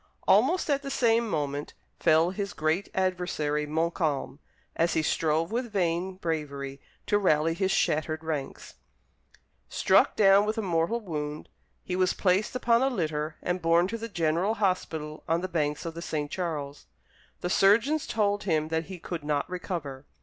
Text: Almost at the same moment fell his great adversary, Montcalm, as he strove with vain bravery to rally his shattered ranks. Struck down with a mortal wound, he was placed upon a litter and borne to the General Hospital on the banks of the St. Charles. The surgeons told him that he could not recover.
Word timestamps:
Almost 0.27 0.67
at 0.67 0.81
the 0.81 0.89
same 0.89 1.29
moment 1.29 1.75
fell 1.99 2.31
his 2.31 2.53
great 2.53 2.89
adversary, 2.95 3.67
Montcalm, 3.67 4.39
as 4.75 4.93
he 4.95 5.03
strove 5.03 5.51
with 5.51 5.71
vain 5.71 6.15
bravery 6.15 6.81
to 7.05 7.19
rally 7.19 7.53
his 7.53 7.69
shattered 7.69 8.23
ranks. 8.23 8.73
Struck 9.69 10.15
down 10.15 10.47
with 10.47 10.57
a 10.57 10.63
mortal 10.63 10.99
wound, 10.99 11.49
he 11.83 11.95
was 11.95 12.13
placed 12.13 12.55
upon 12.55 12.81
a 12.81 12.89
litter 12.89 13.35
and 13.43 13.61
borne 13.61 13.87
to 13.89 13.97
the 13.99 14.09
General 14.09 14.55
Hospital 14.55 15.23
on 15.29 15.41
the 15.41 15.47
banks 15.47 15.85
of 15.85 15.93
the 15.93 16.01
St. 16.01 16.31
Charles. 16.31 16.87
The 17.41 17.49
surgeons 17.51 18.07
told 18.07 18.41
him 18.45 18.69
that 18.69 18.85
he 18.85 18.97
could 18.97 19.23
not 19.23 19.47
recover. 19.47 20.05